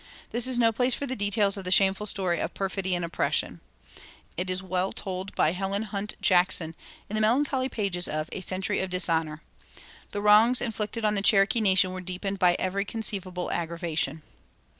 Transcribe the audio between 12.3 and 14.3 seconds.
by every conceivable aggravation.